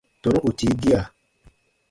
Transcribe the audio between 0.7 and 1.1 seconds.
gia.